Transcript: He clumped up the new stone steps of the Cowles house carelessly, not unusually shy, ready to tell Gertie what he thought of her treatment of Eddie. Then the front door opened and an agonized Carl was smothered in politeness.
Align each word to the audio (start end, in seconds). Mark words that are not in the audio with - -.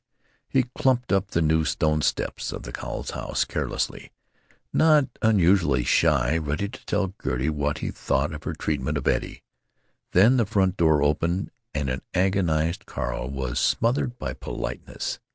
He 0.49 0.63
clumped 0.75 1.11
up 1.13 1.27
the 1.27 1.43
new 1.43 1.63
stone 1.63 2.01
steps 2.01 2.51
of 2.51 2.63
the 2.63 2.71
Cowles 2.71 3.11
house 3.11 3.45
carelessly, 3.45 4.11
not 4.73 5.09
unusually 5.21 5.83
shy, 5.83 6.39
ready 6.39 6.69
to 6.69 6.83
tell 6.87 7.13
Gertie 7.23 7.51
what 7.51 7.77
he 7.85 7.91
thought 7.91 8.33
of 8.33 8.43
her 8.43 8.53
treatment 8.55 8.97
of 8.97 9.07
Eddie. 9.07 9.43
Then 10.11 10.37
the 10.37 10.47
front 10.47 10.75
door 10.75 11.03
opened 11.03 11.51
and 11.75 11.87
an 11.87 12.01
agonized 12.15 12.87
Carl 12.87 13.29
was 13.29 13.59
smothered 13.59 14.13
in 14.19 14.35
politeness. 14.39 15.19